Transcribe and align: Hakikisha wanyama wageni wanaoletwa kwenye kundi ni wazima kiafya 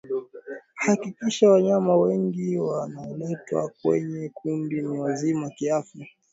Hakikisha 0.75 1.49
wanyama 1.51 1.95
wageni 1.95 2.57
wanaoletwa 2.59 3.71
kwenye 3.81 4.29
kundi 4.29 4.81
ni 4.81 4.97
wazima 4.99 5.49
kiafya 5.49 6.07